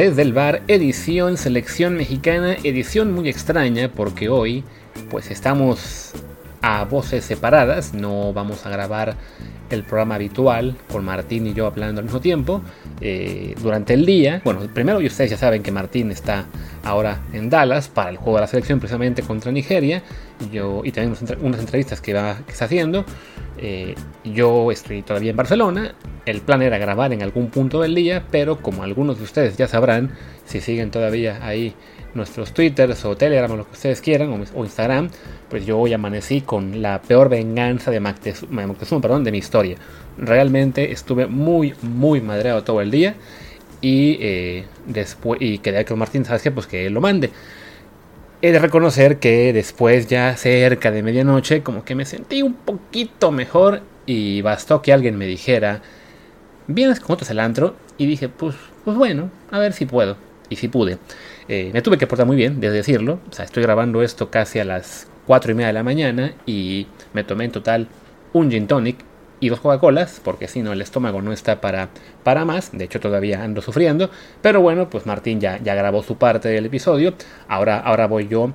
[0.00, 4.64] desde el bar, edición selección mexicana, edición muy extraña porque hoy
[5.10, 6.12] pues estamos
[6.62, 9.16] a voces separadas, no vamos a grabar
[9.68, 12.62] el programa habitual con Martín y yo hablando al mismo tiempo
[13.02, 14.40] eh, durante el día.
[14.42, 16.46] Bueno, primero ustedes ya saben que Martín está
[16.82, 20.92] ahora en Dallas para el juego de la selección precisamente contra Nigeria y, yo, y
[20.92, 23.04] también unas entrevistas que, va, que está haciendo.
[23.58, 23.94] Eh,
[24.24, 25.94] yo estoy todavía en Barcelona.
[26.26, 29.68] El plan era grabar en algún punto del día, pero como algunos de ustedes ya
[29.68, 30.12] sabrán,
[30.44, 31.74] si siguen todavía ahí
[32.14, 35.10] nuestros twitters o telegram o lo que ustedes quieran o, Instagram,
[35.48, 39.76] pues yo hoy amanecí con la peor venganza de Moctezuma, perdón, de mi historia.
[40.18, 43.14] Realmente estuve muy, muy madreado todo el día
[43.80, 46.50] y eh, después y quedé con Martín, ¿sabes qué?
[46.50, 47.30] Pues que lo mande.
[48.42, 53.30] He de reconocer que después, ya cerca de medianoche, como que me sentí un poquito
[53.32, 55.82] mejor y bastó que alguien me dijera,
[56.66, 57.76] ¿vienes con otro cilantro?
[57.98, 60.16] Y dije, pues, pues bueno, a ver si puedo.
[60.48, 60.96] Y si pude.
[61.48, 63.20] Eh, me tuve que portar muy bien, de decirlo.
[63.30, 66.86] O sea, estoy grabando esto casi a las 4 y media de la mañana y
[67.12, 67.88] me tomé en total
[68.32, 69.04] un gin tonic
[69.40, 71.88] y dos Coca-Colas, porque si no el estómago no está para,
[72.22, 74.10] para más, de hecho todavía ando sufriendo,
[74.42, 77.14] pero bueno, pues Martín ya, ya grabó su parte del episodio,
[77.48, 78.52] ahora, ahora voy yo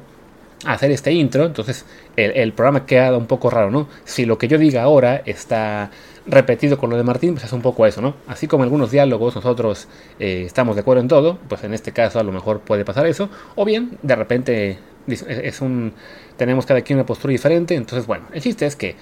[0.63, 3.87] a hacer este intro, entonces el, el programa queda un poco raro, ¿no?
[4.05, 5.91] Si lo que yo diga ahora está
[6.27, 8.15] repetido con lo de Martín, pues es un poco eso, ¿no?
[8.27, 9.87] Así como algunos diálogos nosotros
[10.19, 13.05] eh, estamos de acuerdo en todo, pues en este caso a lo mejor puede pasar
[13.05, 15.93] eso, o bien de repente es un
[16.37, 18.95] tenemos cada quien una postura diferente, entonces bueno, el chiste es que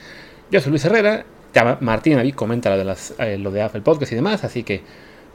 [0.52, 1.26] yo soy Luis Herrera,
[1.82, 4.82] Martín ahí comenta lo de, las, eh, de Apple Podcast y demás, así que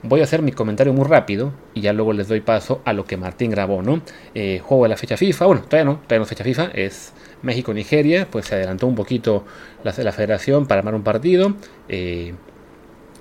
[0.03, 3.05] voy a hacer mi comentario muy rápido y ya luego les doy paso a lo
[3.05, 4.01] que Martín grabó, ¿no?
[4.33, 7.13] Eh, juego de la fecha FIFA, bueno, todavía no, todavía no es fecha FIFA, es
[7.41, 9.45] México-Nigeria, pues se adelantó un poquito
[9.83, 11.53] la, la federación para armar un partido.
[11.87, 12.33] Eh,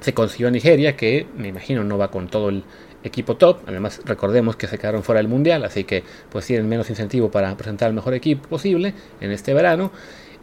[0.00, 2.64] se consiguió a Nigeria, que me imagino no va con todo el
[3.02, 3.60] equipo top.
[3.66, 7.56] Además, recordemos que se quedaron fuera del mundial, así que pues tienen menos incentivo para
[7.56, 9.90] presentar el mejor equipo posible en este verano.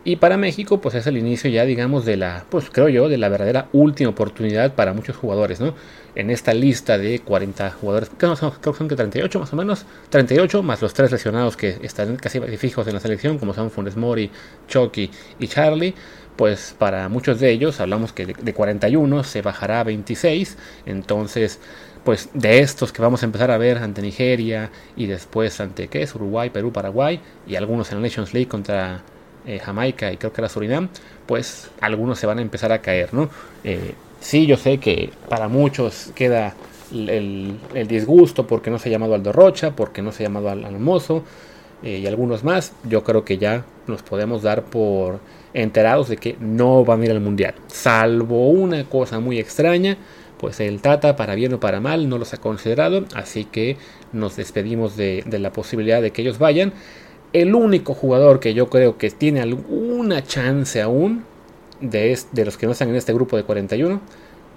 [0.07, 3.17] Y para México, pues es el inicio ya, digamos, de la, pues creo yo, de
[3.17, 5.73] la verdadera última oportunidad para muchos jugadores, ¿no?
[6.13, 10.61] En esta lista de 40 jugadores, creo, que son que 38 más o menos, 38
[10.61, 14.29] más los tres lesionados que están casi fijos en la selección, como son Funes Mori,
[14.67, 15.95] Chucky y Charlie,
[16.35, 20.55] pues para muchos de ellos, hablamos que de, 41 se bajará a 26,
[20.85, 21.59] entonces
[22.03, 26.03] pues de estos que vamos a empezar a ver ante Nigeria y después ante qué
[26.03, 29.01] es Uruguay, Perú, Paraguay y algunos en la Nations League contra
[29.45, 30.89] eh, Jamaica y creo que era Surinam,
[31.25, 33.29] pues algunos se van a empezar a caer, ¿no?
[33.63, 36.53] Eh, sí, yo sé que para muchos queda
[36.91, 37.57] el,
[37.87, 41.23] disgusto porque no se ha llamado Aldo Rocha, porque no se ha llamado al Mozo
[41.83, 42.73] eh, y algunos más.
[42.83, 45.19] Yo creo que ya nos podemos dar por
[45.53, 49.97] enterados de que no van a ir al Mundial, salvo una cosa muy extraña.
[50.39, 53.77] Pues el Tata, para bien o para mal, no los ha considerado, así que
[54.11, 56.73] nos despedimos de la posibilidad de que ellos vayan.
[57.35, 61.25] El único jugador que yo creo que tiene alguna chance aún
[61.81, 63.99] de, de los que no están en este grupo de 41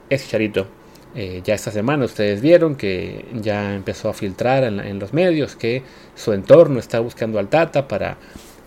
[0.08, 0.68] es Charito.
[1.16, 5.82] Eh, ya esta semana ustedes vieron que ya empezó a filtrar en, los medios que
[6.14, 8.16] su entorno está buscando al Tata para,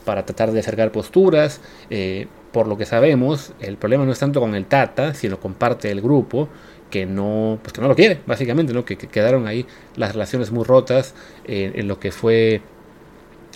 [0.03, 1.61] para tratar de acercar posturas.
[1.89, 5.53] Eh, por lo que sabemos, el problema no es tanto con el Tata, sino con
[5.53, 6.49] parte del grupo
[6.89, 8.83] que no, pues que no lo quiere, básicamente, ¿no?
[8.83, 12.61] que, quedaron ahí las relaciones muy rotas eh, en lo que fue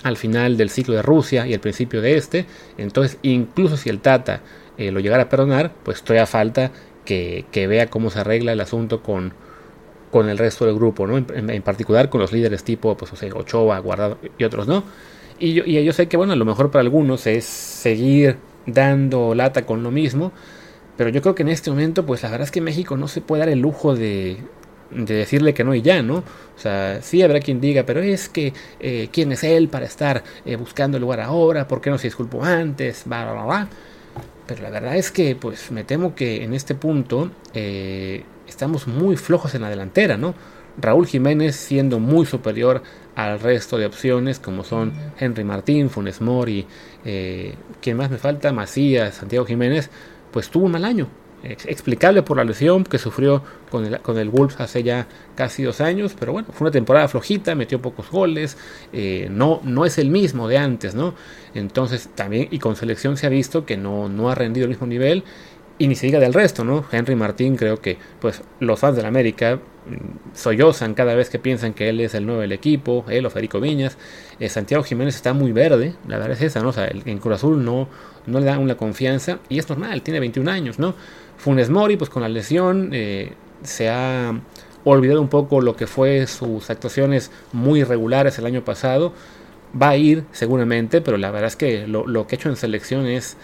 [0.06, 2.46] al final del ciclo de Rusia y el principio de este.
[2.78, 4.42] Entonces, incluso si el Tata
[4.78, 6.72] eh, lo llegara a perdonar, pues todavía falta
[7.04, 9.34] que, vea cómo se arregla el asunto con,
[10.12, 11.18] con el resto del grupo, ¿no?
[11.18, 14.84] En, particular con los líderes tipo, pues, o sea, Ochoa, Guardado y otros, ¿no?
[15.40, 19.34] Y yo, y yo sé que, bueno, a lo mejor para algunos es seguir dando
[19.34, 20.32] lata con lo mismo,
[20.98, 23.22] pero yo creo que en este momento, pues la verdad es que México no se
[23.22, 24.38] puede dar el lujo de,
[24.92, 26.18] de decirle que no y ya, ¿no?
[26.18, 30.24] O sea, sí habrá quien diga, pero es que, eh, ¿quién es él para estar
[30.46, 31.68] eh, buscando el lugar ahora?
[31.68, 33.04] ¿Por qué no se disculpó antes?
[33.06, 33.68] Bla, bla, bla.
[34.48, 39.18] Pero la verdad es que, pues, me temo que en este punto eh, estamos muy
[39.18, 40.36] flojos en la delantera, ¿no?
[40.78, 42.84] Raúl Jiménez siendo muy superior
[43.16, 46.68] al resto de opciones como son Henry Martín, Funes Mori,
[47.06, 48.52] eh, ¿quién más me falta?
[48.52, 49.90] Macías, Santiago Jiménez,
[50.32, 51.08] pues tuvo un mal año
[51.66, 55.82] explicable por la lesión que sufrió con el, con el Wolves hace ya casi dos
[55.82, 58.58] años, pero bueno, fue una temporada flojita, metió pocos goles,
[58.94, 61.14] eh, no, no es el mismo de antes, ¿no?
[61.54, 64.88] Entonces también, y con selección se ha visto que no, no ha rendido el mismo
[64.88, 65.24] nivel,
[65.78, 66.86] y ni se diga del resto, ¿no?
[66.92, 69.60] Henry Martín creo que pues los fans del América
[70.34, 73.60] sollozan cada vez que piensan que él es el nuevo del equipo, él o Federico
[73.60, 73.98] Viñas.
[74.40, 76.70] Eh, Santiago Jiménez está muy verde, la verdad es esa, ¿no?
[76.70, 77.88] O sea, en Cruz Azul no,
[78.26, 80.96] no le dan una confianza y es normal, tiene 21 años, ¿no?
[81.38, 83.34] Funes Mori, pues con la lesión, eh,
[83.64, 84.34] se ha
[84.86, 89.14] olvidar un poco lo que fue sus actuaciones muy irregulares el año pasado.
[89.80, 92.56] Va a ir seguramente, pero la verdad es que lo, lo que ha hecho en
[92.56, 93.36] selección es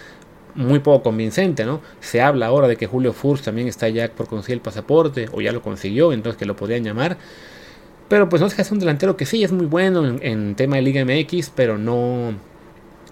[0.56, 1.82] muy poco convincente, ¿no?
[2.00, 5.42] Se habla ahora de que Julio Furch también está ya por conseguir el pasaporte, o
[5.42, 7.18] ya lo consiguió, entonces que lo podrían llamar.
[8.08, 10.76] Pero pues no es que es un delantero que sí es muy bueno en, tema
[10.76, 12.34] de Liga MX, pero no.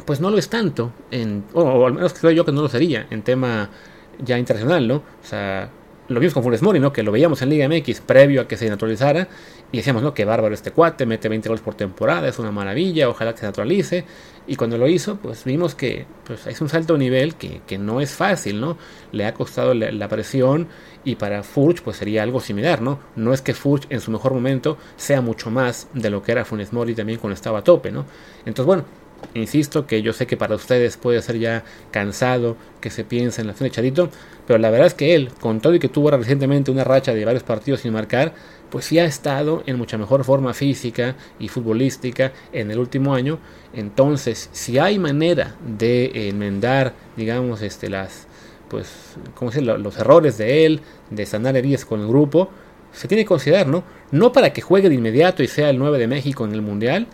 [0.05, 3.05] Pues no lo es tanto, en, o, al menos creo yo que no lo sería
[3.09, 3.69] en tema
[4.17, 4.95] ya internacional, ¿no?
[4.95, 5.69] O sea,
[6.09, 6.91] lo vimos con Funes Mori, ¿no?
[6.91, 9.27] Que lo veíamos en Liga MX previo a que se naturalizara
[9.71, 10.13] y decíamos, ¿no?
[10.13, 13.45] Que bárbaro este cuate, mete 20 goles por temporada, es una maravilla, ojalá que se
[13.45, 14.05] naturalice.
[14.49, 17.77] Y cuando lo hizo, pues vimos que pues, es un salto de nivel que, que
[17.77, 18.79] no es fácil, ¿no?
[19.11, 20.67] Le ha costado la, presión
[21.03, 22.97] y para Furch pues sería algo similar, ¿no?
[23.15, 26.45] No es que Furch en su mejor momento sea mucho más de lo que era
[26.45, 28.05] Funes Mori también cuando estaba a tope, ¿no?
[28.39, 28.85] Entonces, bueno,
[29.33, 33.47] Insisto que yo sé que para ustedes puede ser ya cansado que se piense en
[33.47, 34.09] la acción de Charito,
[34.47, 37.25] pero la verdad es que él, con todo y que tuvo recientemente una racha de
[37.25, 38.33] varios partidos sin marcar,
[38.69, 43.39] pues sí ha estado en mucha mejor forma física y futbolística en el último año.
[43.73, 48.27] Entonces, si hay manera de enmendar, digamos, este, las,
[48.69, 52.49] pues, ¿cómo los errores de él, de sanar heridas con el grupo,
[52.91, 53.83] se tiene que considerar, ¿no?
[54.11, 57.07] No para que juegue de inmediato y sea el 9 de México en el Mundial,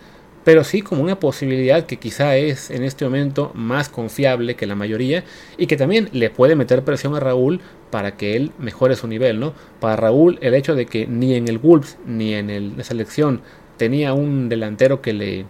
[0.46, 4.76] pero sí como una posibilidad que quizá es en este momento más confiable que la
[4.76, 5.26] mayoría
[5.58, 7.60] y que también le puede meter presión a Raúl
[7.90, 9.54] para que él mejore su nivel, ¿no?
[9.80, 13.42] Para Raúl el hecho de que ni en el Wolves ni en el, la selección
[13.78, 15.46] tenía un delantero que le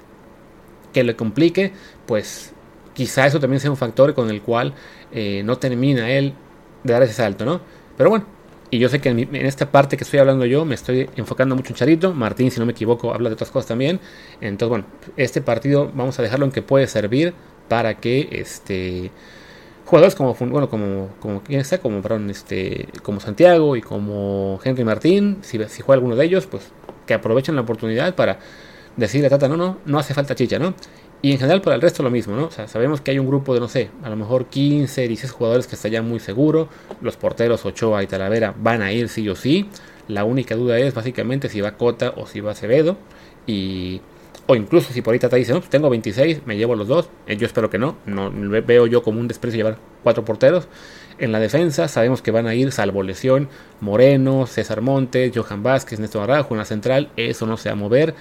[0.93, 1.73] que le complique,
[2.05, 2.53] pues
[2.93, 4.73] quizá eso también sea un factor con el cual
[5.11, 6.33] eh, no termina él
[6.85, 7.59] de dar ese salto, ¿no?
[7.97, 8.25] Pero bueno,
[8.71, 11.69] y yo sé que en, esta parte que estoy hablando yo me estoy enfocando mucho
[11.69, 12.13] en Charito.
[12.13, 13.99] Martín, si no me equivoco, habla de otras cosas también.
[14.41, 14.85] Entonces, bueno,
[15.17, 17.33] este partido vamos a dejarlo en que puede servir
[17.67, 19.11] para que este
[19.85, 25.39] jugadores como bueno como como quién está como este como Santiago y como Henry Martín
[25.41, 26.71] si, juega alguno de ellos pues
[27.05, 28.39] que aprovechen la oportunidad para
[28.97, 30.73] decirle Tata no no no hace falta chicha no
[31.25, 32.45] y en general para el resto lo mismo, ¿no?
[32.45, 35.31] O sea, sabemos que hay un grupo de, no sé, a lo mejor 15, 16
[35.31, 36.69] jugadores que está ya muy seguro.
[37.01, 39.67] Los porteros Ochoa y Talavera van a ir sí o sí.
[40.07, 42.97] La única duda es básicamente si va Cota o si va Acevedo.
[43.47, 44.01] Y,
[44.45, 47.09] o incluso si por ahí Tata dice, no, pues tengo 26, me llevo los dos.
[47.25, 47.97] Eh, yo espero que no.
[48.05, 50.67] Veo yo como un desprecio llevar cuatro porteros.
[51.17, 53.49] En la defensa sabemos que van a ir, salvo lesión,
[53.81, 57.09] Moreno, César Montes, Johan Vázquez, Néstor Araujo en la central.
[57.17, 58.13] Eso no se va a mover.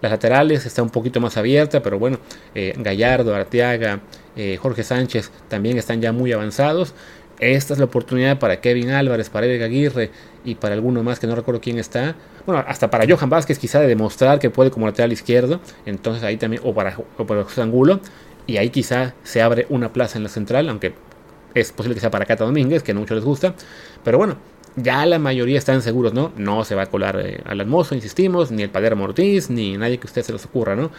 [0.00, 2.18] Las laterales está un poquito más abierta, pero bueno,
[2.54, 4.00] eh, Gallardo, Arteaga,
[4.36, 6.94] eh, Jorge Sánchez también están ya muy avanzados.
[7.38, 10.10] Esta es la oportunidad para Kevin Álvarez, para Eric Aguirre
[10.44, 12.14] y para alguno más que no recuerdo quién está.
[12.44, 15.60] Bueno, hasta para Johan Vázquez quizá de demostrar que puede como lateral izquierdo.
[15.86, 18.00] Entonces ahí también, o para, o para José Angulo.
[18.46, 20.92] Y ahí quizá se abre una plaza en la central, aunque
[21.54, 23.54] es posible que sea para Cata Domínguez, que no mucho les gusta.
[24.04, 24.36] Pero bueno,
[24.76, 26.32] ya la mayoría están seguros, ¿no?
[26.36, 29.98] No se va a colar eh, al almozo, insistimos, ni el padre Mortiz, ni nadie
[29.98, 30.90] que a usted se les ocurra, ¿no?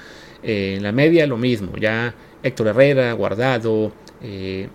[0.44, 2.14] Eh, en la media lo mismo, ya
[2.44, 3.92] Héctor Herrera, Guardado,
[4.22, 4.68] eh,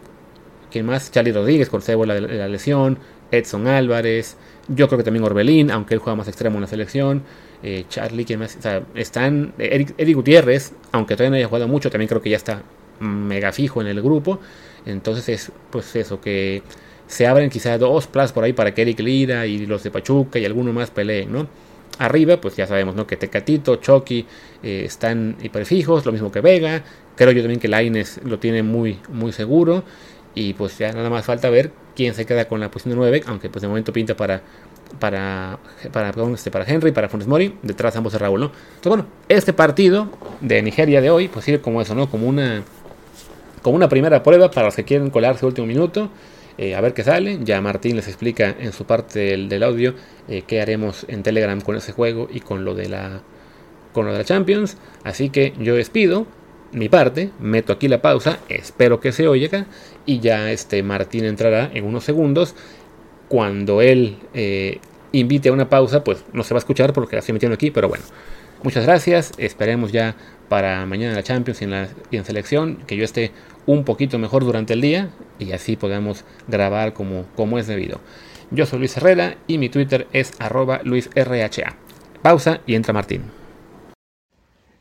[0.70, 1.10] ¿quién más?
[1.10, 2.98] Charlie Rodríguez con la, la lesión,
[3.30, 4.36] Edson Álvarez,
[4.68, 7.22] yo creo que también Orbelín, aunque él juega más extremo en la selección,
[7.62, 8.56] eh, Charlie, ¿quién más?
[8.56, 12.36] O sea, están, Eric, Gutiérrez, aunque todavía no haya jugado mucho, también creo que ya
[12.36, 12.62] está
[13.00, 14.40] mega fijo en el grupo,
[14.84, 16.62] entonces es pues eso, que
[17.06, 20.38] se abren quizás dos plazas por ahí para que Eric Lira y los de Pachuca
[20.38, 21.46] y alguno más peleen, ¿no?
[21.98, 23.06] Arriba, pues ya sabemos, ¿no?
[23.06, 24.26] Que Tecatito, Chucky
[24.62, 26.82] eh, están hiperfijos, lo mismo que Vega.
[27.14, 29.84] Creo yo también que Laines lo tiene muy, muy seguro.
[30.34, 33.22] Y pues ya nada más falta ver quién se queda con la posición de 9,
[33.26, 34.42] aunque pues de momento pinta para
[35.00, 35.58] para
[35.90, 38.52] para, este, para Henry, para Funes Mori, detrás ambos de Raúl, ¿no?
[38.84, 40.10] Bueno, este partido
[40.40, 42.10] de Nigeria de hoy, pues sirve como eso, ¿no?
[42.10, 42.62] Como una
[43.62, 46.10] como una primera prueba para los que quieren colarse último minuto.
[46.58, 47.38] Eh, a ver qué sale.
[47.42, 49.94] Ya Martín les explica en su parte del, audio
[50.28, 53.22] eh, qué haremos en Telegram con ese juego y con lo de la
[53.92, 54.76] con lo de la Champions.
[55.04, 56.26] Así que yo despido
[56.72, 59.66] mi parte, meto aquí la pausa, espero que se oiga
[60.04, 62.54] y ya este Martín entrará en unos segundos.
[63.28, 64.78] Cuando él eh,
[65.12, 67.70] invite a una pausa, pues no se va a escuchar porque la estoy metiendo aquí,
[67.70, 68.04] pero bueno.
[68.62, 70.16] Muchas gracias, esperemos ya
[70.48, 73.32] para mañana Champions en, la, y en selección que yo esté
[73.66, 78.00] un poquito mejor durante el día y así podamos grabar como, como es debido.
[78.50, 81.76] Yo soy Luis Herrera y mi Twitter es arroba luisrha.
[82.22, 83.24] Pausa y entra Martín.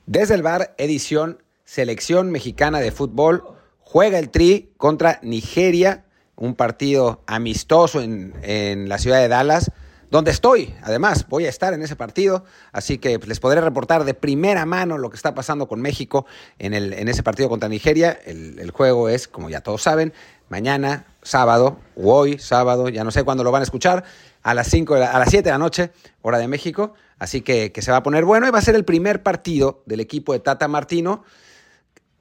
[0.06, 3.44] Desde el bar, edición Selección Mexicana de Fútbol,
[3.80, 9.72] juega el Tri contra Nigeria, un partido amistoso en, en la ciudad de Dallas
[10.12, 10.74] donde estoy.
[10.82, 14.66] Además, voy a estar en ese partido, así que pues, les podré reportar de primera
[14.66, 16.26] mano lo que está pasando con México
[16.60, 18.18] en, el, en ese partido contra Nigeria.
[18.26, 20.14] El, juego es, como ya todos saben,
[20.50, 24.04] mañana, sábado, o hoy, sábado, ya no sé cuándo lo van a escuchar,
[24.44, 26.94] a las 5 a las 7 de la noche, hora de México.
[27.18, 29.82] Así que, que se va a poner bueno y va a ser el primer partido
[29.86, 31.24] del equipo de Tata Martino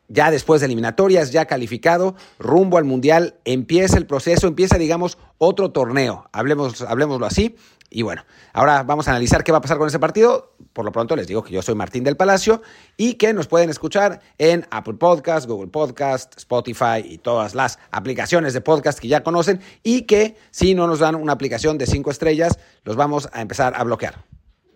[0.08, 5.70] ya después de eliminatorias, ya calificado, rumbo al Mundial, empieza el proceso, empieza, digamos, otro
[5.70, 7.56] torneo, hablemos, hablemoslo así.
[7.90, 10.52] Y bueno, ahora vamos a analizar qué va a pasar con ese partido.
[10.72, 12.60] Por lo pronto les digo que yo soy Martín del Palacio
[12.96, 18.52] y que nos pueden escuchar en Apple Podcast, Google Podcast, Spotify y todas las aplicaciones
[18.52, 22.10] de podcast que ya conocen y que si no nos dan una aplicación de cinco
[22.10, 24.33] estrellas, los vamos a empezar a bloquear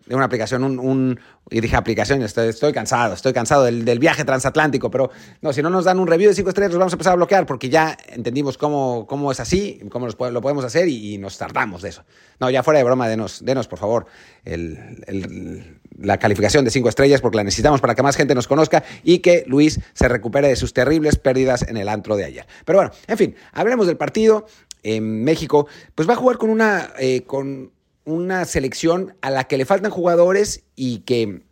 [0.09, 4.25] de una aplicación, un, y dije aplicación, estoy, estoy cansado, estoy cansado del, del, viaje
[4.25, 5.11] transatlántico, pero
[5.43, 7.17] no, si no nos dan un review de cinco estrellas, los vamos a empezar a
[7.17, 11.83] bloquear porque ya entendimos cómo, cómo es así, cómo lo podemos hacer y, nos tardamos
[11.83, 12.05] de eso.
[12.41, 14.07] No, ya fuera de broma, denos, denos por favor
[14.45, 18.85] el, la calificación de cinco estrellas porque la necesitamos para que más gente nos conozca
[19.03, 22.47] y que Luis se recupere de sus terribles pérdidas en el antro de ayer.
[22.65, 24.47] Pero bueno, en fin, hablemos del partido.
[24.85, 27.73] En México, pues va a jugar con una, eh, con
[28.09, 31.43] una selección a la que le faltan jugadores y que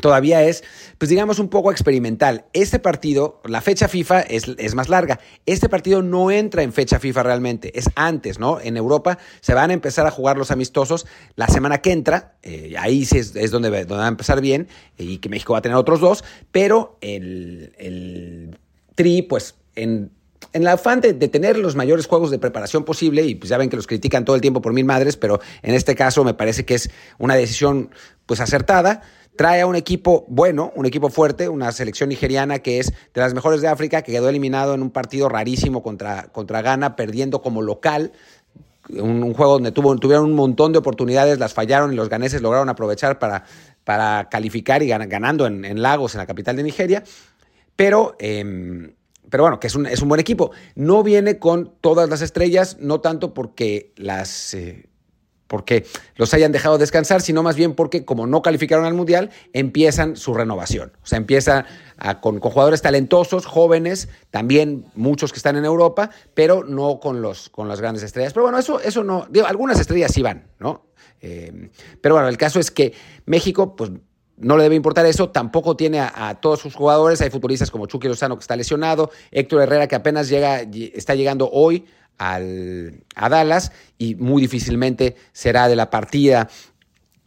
[0.00, 0.62] todavía es,
[0.98, 2.46] pues digamos, un poco experimental.
[2.52, 5.20] Este partido, la fecha FIFA es, más larga.
[5.46, 8.60] Este partido no entra en fecha FIFA realmente, es antes, ¿no?
[8.60, 12.74] En Europa se van a empezar a jugar los amistosos la semana que entra, eh,
[12.78, 15.76] ahí es, es donde, donde, va a empezar bien y que México va a tener
[15.76, 18.58] otros dos, pero el, el
[18.94, 20.12] Tri, pues en
[20.52, 23.70] en el afán de, tener los mayores juegos de preparación posible, y pues ya ven
[23.70, 26.64] que los critican todo el tiempo por mil madres, pero en este caso me parece
[26.64, 27.90] que es una decisión
[28.26, 29.02] pues acertada,
[29.36, 33.32] trae a un equipo bueno, un equipo fuerte, una selección nigeriana que es de las
[33.32, 37.62] mejores de África, que quedó eliminado en un partido rarísimo contra, contra Ghana, perdiendo como
[37.62, 38.12] local.
[38.88, 42.68] Un, juego donde tuvo, tuvieron un montón de oportunidades, las fallaron y los ganeses lograron
[42.68, 43.44] aprovechar para,
[43.84, 47.04] para calificar y ganando en, Lagos, en la capital de Nigeria.
[47.76, 48.92] Pero em,
[49.30, 50.50] pero bueno, que es un, es un, buen equipo.
[50.74, 54.54] No viene con todas las estrellas, no tanto porque las...
[54.54, 54.86] Eh,
[55.46, 55.84] porque
[56.14, 60.32] los hayan dejado descansar, sino más bien porque como no calificaron al Mundial, empiezan su
[60.32, 60.92] renovación.
[61.02, 61.66] O sea, empieza
[62.20, 67.48] con, con, jugadores talentosos, jóvenes, también muchos que están en Europa, pero no con, los,
[67.48, 68.32] con las grandes estrellas.
[68.32, 70.86] Pero bueno, eso, eso no, algunas estrellas sí van, ¿no?
[71.20, 71.70] Eh,
[72.00, 72.94] pero bueno, el caso es que
[73.26, 73.90] México, pues
[74.40, 78.08] no le debe importar eso, tampoco tiene a, todos sus jugadores, hay futbolistas como Chucky
[78.08, 81.86] Lozano que está lesionado, Héctor Herrera que apenas llega, está llegando hoy
[82.18, 86.48] al, a Dallas y muy difícilmente será de la partida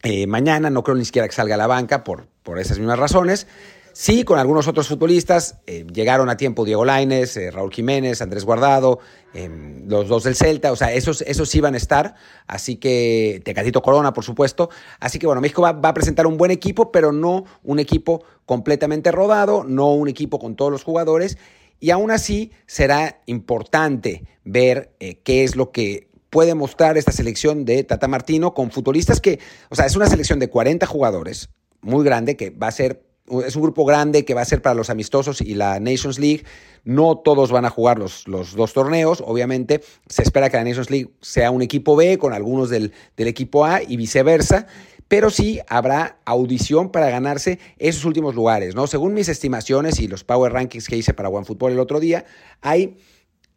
[0.01, 2.99] eh, mañana, no creo ni siquiera que salga a la banca por, por esas mismas
[2.99, 3.47] razones.
[3.95, 8.43] Sí, con algunos otros futbolistas, eh, llegaron a tiempo Diego Laines, eh, Raúl Jiménez, Andrés
[8.43, 8.97] Guardado,
[9.35, 12.15] em, los dos del Celta, o sea, esos, esos van a estar,
[12.47, 14.71] así que Tecatito Corona, por supuesto.
[14.99, 18.23] Así que bueno, México va, va, a presentar un buen equipo, pero no un equipo
[18.47, 21.37] completamente rodado, no un equipo con todos los jugadores,
[21.79, 27.63] y aún así será importante ver eh, qué es lo que puede mostrar esta selección
[27.63, 31.49] de Tata Martino con futbolistas que, o sea, es una selección de 40 jugadores,
[31.81, 33.12] muy grande, que va a ser
[33.45, 36.43] es un grupo grande que va a ser para los amistosos y la Nations League.
[36.83, 39.81] No todos van a jugar los, los, dos torneos, obviamente.
[40.07, 43.65] Se espera que la Nations League sea un equipo B con algunos del, del equipo
[43.65, 44.67] A y viceversa.
[45.07, 48.87] Pero sí habrá audición para ganarse esos últimos lugares, ¿no?
[48.87, 52.25] Según mis estimaciones y los Power Rankings que hice para OneFootball el otro día,
[52.61, 52.97] hay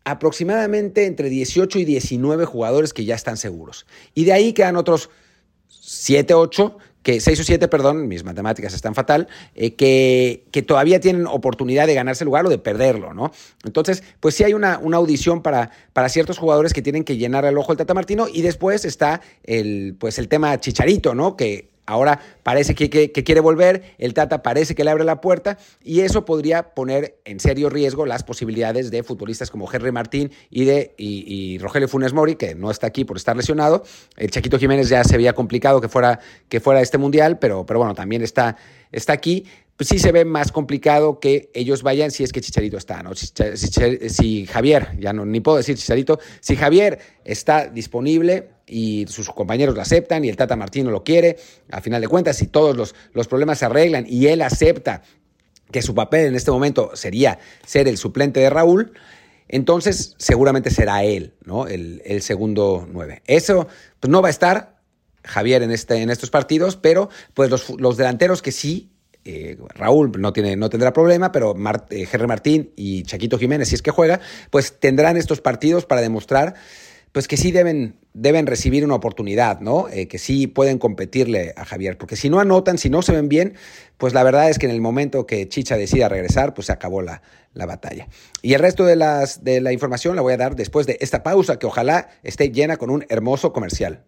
[0.05, 3.87] aproximadamente entre 18 y 19 jugadores que ya están seguros.
[4.15, 5.09] Y de ahí quedan otros
[5.69, 10.99] 7, 8 que 6 o 7, perdón, mis matemáticas están fatal, eh, que, que, todavía
[10.99, 13.31] tienen oportunidad de ganarse el lugar o de perderlo, ¿no?
[13.65, 17.45] Entonces, pues sí hay una, una audición para, para ciertos jugadores que tienen que llenar
[17.45, 21.37] el ojo al Tata Martino y después está el, pues el tema Chicharito, ¿no?
[21.37, 26.01] Que Ahora parece que, quiere volver, el Tata parece que le abre la puerta y
[26.01, 30.95] eso podría poner en serio riesgo las posibilidades de futbolistas como Henry Martín y de
[30.99, 33.85] y, Rogelio Funes Mori, que no está aquí por estar lesionado.
[34.17, 37.79] El Chaquito Jiménez ya se había complicado que fuera, que fuera este mundial, pero, pero
[37.79, 38.57] bueno, también está,
[38.91, 39.45] está aquí
[39.77, 43.13] pues sí se ve más complicado que ellos vayan si es que Chicharito está, ¿no?
[43.15, 49.75] Si, Javier, ya no ni puedo decir Chicharito, si Javier está disponible, y sus compañeros
[49.75, 51.37] lo aceptan y el Tata Martino lo quiere,
[51.71, 55.03] a final de cuentas, si todos los, los problemas se arreglan y él acepta
[55.71, 58.93] que su papel en este momento sería ser el suplente de Raúl,
[59.49, 61.69] entonces seguramente será él, ¿no?
[61.69, 63.23] El, segundo nueve.
[63.27, 63.69] Eso
[64.01, 64.81] pues, no va a estar
[65.23, 68.96] Javier en, este, en estos partidos, pero pues los, los delanteros que sí
[69.27, 73.75] eh, Raúl no, tiene, no tendrá problema, pero Mart, eh, Martín y Chaquito Jiménez, si
[73.75, 76.55] es que juega, pues tendrán estos partidos para demostrar
[77.17, 79.89] pues que sí deben, deben recibir una oportunidad, ¿no?
[79.89, 83.31] Eh, que sí pueden competirle a Javier, porque si no anotan, si no se ven
[83.31, 83.55] bien,
[83.97, 87.01] pues la verdad es que en el momento que Chicha decida regresar, pues se acabó
[87.01, 87.23] la,
[87.55, 88.07] la batalla.
[88.43, 91.23] Y el resto de, las, de la información la voy a dar después de esta
[91.23, 94.05] pausa, que ojalá esté llena con un hermoso comercial.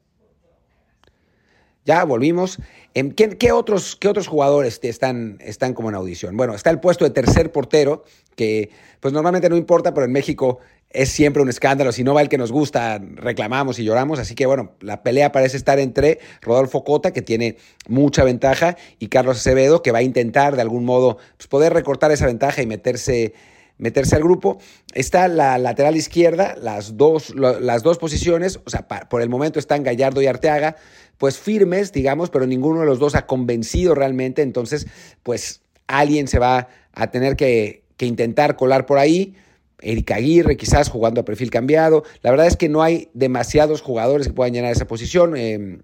[1.88, 2.58] Ya volvimos.
[2.92, 5.38] ¿Qué, qué otros, qué otros jugadores están,
[5.74, 6.36] como en audición?
[6.36, 8.04] Bueno, está el puesto de tercer portero,
[8.36, 10.58] que pues normalmente no importa, pero en México
[10.90, 11.90] es siempre un escándalo.
[11.92, 14.18] Si no va el que nos gusta, reclamamos y lloramos.
[14.18, 17.56] Así que bueno, la pelea parece estar entre Rodolfo Cota, que tiene
[17.88, 22.12] mucha ventaja, y Carlos Acevedo, que va a intentar de algún modo pues, poder recortar
[22.12, 23.32] esa ventaja y meterse,
[23.78, 24.58] meterse al grupo.
[24.92, 29.82] Está la lateral izquierda, las dos, las dos posiciones, o sea, por el momento están
[29.84, 30.76] Gallardo y Arteaga,
[31.18, 34.42] pues firmes, digamos, pero ninguno de los dos ha convencido realmente.
[34.42, 34.86] Entonces,
[35.22, 39.34] pues alguien se va a tener que, intentar colar por ahí.
[39.80, 42.04] Erika Aguirre, quizás jugando a perfil cambiado.
[42.22, 45.36] La verdad es que no hay demasiados jugadores que puedan llenar esa posición.
[45.36, 45.82] Em,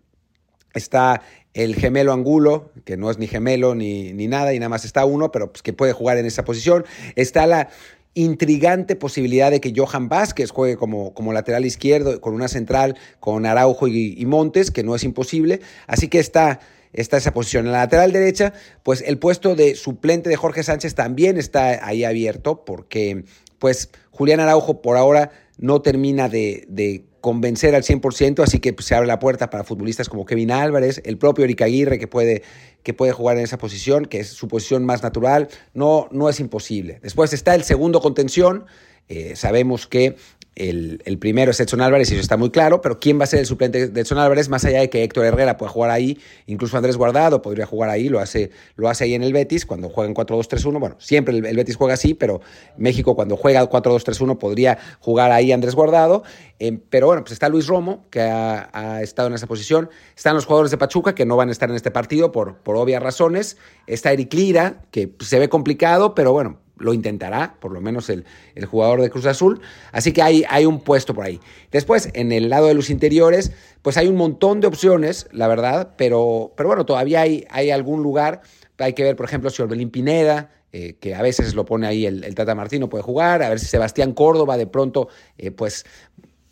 [0.75, 1.23] está
[1.53, 5.05] el gemelo Angulo, que no es ni gemelo ni, ni, nada, y nada más está
[5.05, 6.85] uno, pero pues, que puede jugar en esa posición.
[7.15, 7.69] Está la
[8.15, 13.45] intrigante posibilidad de que Johan Vázquez juegue como, como lateral izquierdo, con una central, con
[13.45, 15.61] Araujo y, Montes, que no es imposible.
[15.87, 16.61] Así que está
[16.93, 17.67] está esa posición.
[17.67, 18.53] En la lateral derecha,
[18.85, 23.25] pues el puesto de suplente de Jorge Sánchez también está ahí abierto, porque
[23.59, 28.95] pues Julián Araujo por ahora no termina de, convencer al 100%, así que pues, se
[28.95, 32.43] abre la puerta para futbolistas como Kevin Álvarez, el propio Eric Aguirre que puede,
[32.83, 36.39] que puede jugar en esa posición, que es su posición más natural, no, no es
[36.39, 36.99] imposible.
[37.03, 38.67] Después está el segundo contención,
[39.09, 40.17] eh, sabemos que
[40.57, 43.41] el, primero es Edson Álvarez y eso está muy claro, pero ¿quién va a ser
[43.41, 44.49] el suplente de Edson Álvarez?
[44.49, 48.09] Más allá de que Héctor Herrera pueda jugar ahí, incluso Andrés Guardado podría jugar ahí,
[48.09, 50.79] lo hace, lo hace ahí en el Betis cuando juega en 4-2-3-1.
[50.79, 52.41] Bueno, siempre el, Betis juega así, pero
[52.77, 56.23] México cuando juega 4-2-3-1 podría jugar ahí Andrés Guardado.
[56.61, 59.91] Eh, pero bueno, pues está Luis Romo, que ha, estado en esa posición.
[60.17, 62.77] Están los jugadores de Pachuca, que no van a estar en este partido por, por
[62.77, 63.57] obvias razones.
[63.89, 68.25] Está Eric Lira, que se ve complicado, pero bueno, lo intentará, por lo menos el,
[68.67, 69.61] jugador de Cruz Azul.
[69.93, 71.41] Así que hay, hay, un puesto por ahí.
[71.71, 75.95] Después, en el lado de los interiores, pues hay un montón de opciones, la verdad,
[75.97, 78.43] pero, pero bueno, todavía hay, hay algún lugar.
[78.79, 82.05] Hay que ver, por ejemplo, si Orbelín Pineda, eh, que a veces lo pone ahí
[82.05, 85.09] el, Tata Martino, puede jugar, a ver si Sebastián Córdoba de pronto,
[85.39, 85.87] eh, pues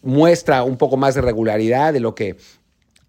[0.02, 2.36] muestra un poco más de regularidad de lo que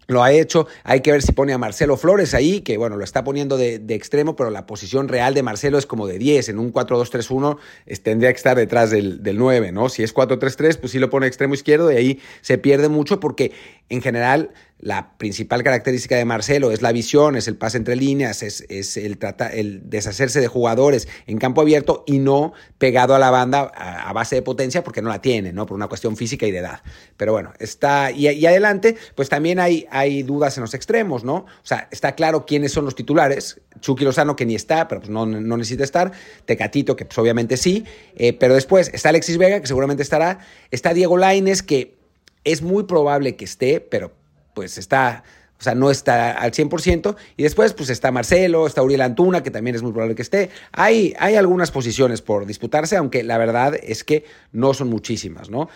[0.06, 0.66] lo ha hecho.
[0.82, 3.82] Hay que ver si pone a Marcelo Flores ahí, que bueno, lo está poniendo de,
[3.88, 6.50] extremo, pero la posición real de Marcelo es como de 10.
[6.50, 7.58] En un 4-2-3-1
[8.02, 9.88] tendría que estar detrás del, del 9, ¿no?
[9.88, 13.52] Si es 4-3-3, pues sí lo pone extremo izquierdo y ahí se pierde mucho porque
[13.88, 14.50] en general
[14.84, 18.60] la principal característica de Marcelo es la visión, es el pase entre líneas, es,
[18.98, 19.18] el,
[19.54, 24.36] el, deshacerse de jugadores en campo abierto y no pegado a la banda a, base
[24.36, 25.64] de potencia porque no la tiene, ¿no?
[25.64, 26.82] Por una cuestión física y de edad.
[27.16, 28.10] Pero bueno, está.
[28.10, 31.36] Y, y, adelante, pues también hay, hay dudas en los extremos, ¿no?
[31.36, 33.62] O sea, está claro quiénes son los titulares.
[33.80, 36.12] Chucky Lozano, que ni está, pero pues no, no necesita estar.
[36.44, 37.86] Tecatito, que pues obviamente sí.
[38.16, 40.40] Eh, pero después está Alexis Vega, que seguramente estará.
[40.70, 42.03] Está Diego Laines, que
[42.44, 44.12] es muy probable que esté, pero
[44.54, 45.24] pues está,
[45.58, 47.16] o sea, no está al 100%.
[47.36, 50.50] Y después, pues está Marcelo, está Uriel Antuna, que también es muy probable que esté.
[50.72, 55.68] Hay, hay algunas posiciones por disputarse, aunque la verdad es que no son muchísimas, ¿no?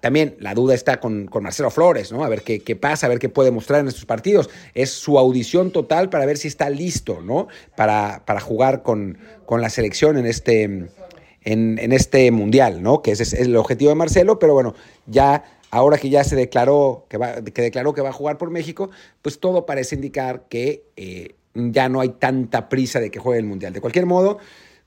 [0.00, 2.24] También la duda está con, con, Marcelo Flores, ¿no?
[2.24, 4.50] A ver qué, qué pasa, a ver qué puede mostrar en estos partidos.
[4.74, 7.48] Es su audición total para ver si está listo, ¿no?
[7.76, 10.88] Para, para jugar con, con la selección en este.
[11.46, 13.02] En, en, este mundial, ¿no?
[13.02, 17.06] Que ese es el objetivo de Marcelo, pero bueno, ya ahora que ya se declaró
[17.08, 18.90] que, va, que declaró que va a jugar por México,
[19.22, 23.46] pues todo parece indicar que eh, ya no hay tanta prisa de que juegue el
[23.46, 23.72] Mundial.
[23.72, 24.38] De cualquier modo,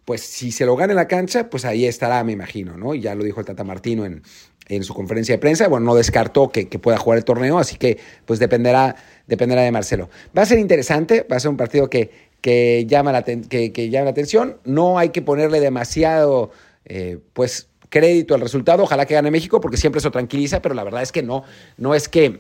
[0.06, 2.96] pues si se lo gana en la cancha, pues ahí estará, me imagino, ¿no?
[2.96, 4.24] Y ya lo dijo el Tata Martino en,
[4.70, 5.68] en su conferencia de prensa.
[5.68, 8.96] Bueno, no descartó que, pueda jugar el torneo, así que pues dependerá,
[9.28, 10.10] dependerá de Marcelo.
[10.38, 13.90] Va a ser interesante, va a ser un partido que, que, llama, la, que, que
[13.90, 14.58] llama la atención.
[14.64, 16.52] No hay que ponerle demasiado,
[16.86, 18.84] eh, pues crédito al resultado.
[18.84, 21.44] Ojalá que gane México porque siempre eso tranquiliza, pero la verdad es que no,
[21.78, 22.40] no es que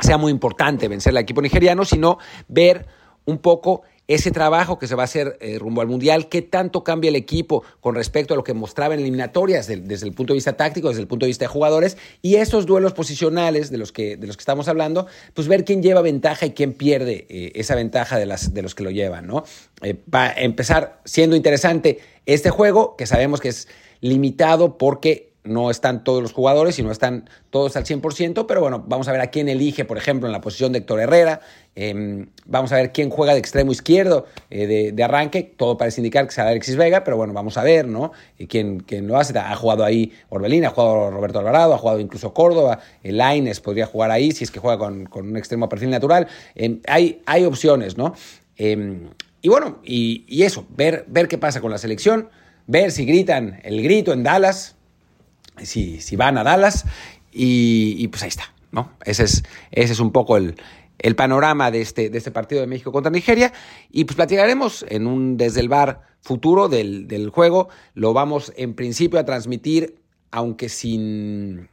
[0.00, 2.86] sea muy importante vencer al equipo nigeriano, sino ver
[3.26, 6.82] un poco ese trabajo que se va a hacer eh, rumbo al Mundial, qué tanto
[6.82, 10.38] cambia el equipo con respecto a lo que mostraba en eliminatorias desde el punto de
[10.38, 13.92] vista táctico, desde el punto de vista de jugadores, y esos duelos posicionales de los
[13.92, 17.52] que, de los que estamos hablando, pues ver quién lleva ventaja y quién pierde eh,
[17.54, 19.44] esa ventaja de, las, de los que lo llevan, ¿no?
[19.80, 23.68] Eh, va a empezar siendo interesante este juego, que sabemos que es
[24.00, 28.84] limitado porque no están todos los jugadores y no están todos al 100%, pero bueno,
[28.86, 31.40] vamos a ver a quién elige, por ejemplo, en la posición de Héctor Herrera,
[31.74, 36.26] em, vamos a ver quién juega de extremo izquierdo eh, de, arranque, todo parece indicar
[36.26, 38.12] que será Alexis Vega, pero bueno, vamos a ver, ¿no?
[38.38, 42.00] Y quién, quién, lo hace, ha jugado ahí Orbelín, ha jugado Roberto Alvarado, ha jugado
[42.00, 45.90] incluso Córdoba, el Laines podría jugar ahí si es que juega con, un extremo perfil
[45.90, 48.14] natural, em, hay, hay opciones, ¿no?
[48.56, 49.08] Em,
[49.40, 52.28] y bueno, y, y eso, ver, ver qué pasa con la selección,
[52.70, 54.76] ver si gritan el grito en Dallas,
[55.60, 56.84] si, si van a Dallas,
[57.32, 58.92] y, pues ahí está, ¿no?
[59.04, 60.54] Ese es, ese es un poco el,
[60.98, 63.52] el panorama de este, de este partido de México contra Nigeria
[63.90, 67.68] y pues platicaremos en un desde el bar futuro del, del juego.
[67.94, 69.96] Lo vamos en principio a transmitir,
[70.30, 71.68] aunque sin,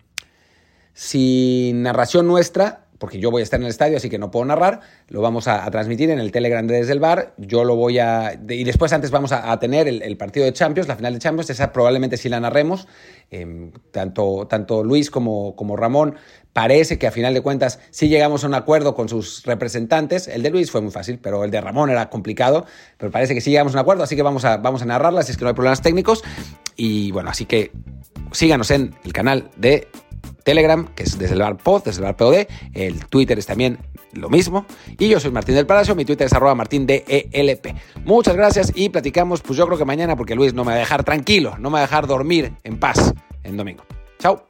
[0.94, 4.46] sin narración nuestra, porque yo voy a estar en el estadio, así que no puedo
[4.46, 8.40] narrar, lo vamos a, transmitir en el Telegram desde el bar, yo lo voy a...
[8.50, 11.72] y después antes vamos a, tener el, partido de Champions, la final de Champions, esa
[11.72, 12.88] probablemente sí la narremos,
[13.30, 16.16] em, tanto, tanto Luis como, como Ramón,
[16.54, 20.42] parece que a final de cuentas sí llegamos a un acuerdo con sus representantes, el
[20.42, 22.66] de Luis fue muy fácil, pero el de Ramón era complicado,
[22.98, 25.22] pero parece que sí llegamos a un acuerdo, así que vamos a, vamos a narrarla,
[25.24, 26.24] si es que no hay problemas técnicos,
[26.76, 27.72] y bueno, así que
[28.32, 29.88] síganos en el canal de
[30.48, 33.80] Telegram, que es desde el pod, desde el POD, el Twitter es también
[34.14, 34.66] lo mismo.
[34.98, 37.76] Y yo soy Martín del Palacio, mi Twitter es arroba martín DELP.
[38.06, 40.80] Muchas gracias y platicamos, pues yo creo que mañana, porque Luis no me va a
[40.80, 43.84] dejar tranquilo, no me va a dejar dormir en paz en domingo.
[44.20, 44.46] Chao.